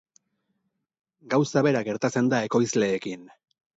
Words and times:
Gauza 1.33 1.63
bera 1.67 1.83
gertatzen 1.91 2.31
da 2.33 2.41
ekoizleekin. 2.47 3.29